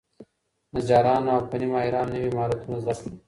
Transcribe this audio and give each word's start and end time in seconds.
نجارانو 0.75 1.29
او 1.35 1.39
فني 1.49 1.67
ماهرانو 1.73 2.13
نوي 2.15 2.29
مهارتونه 2.35 2.75
زده 2.83 2.93
کړل. 2.99 3.13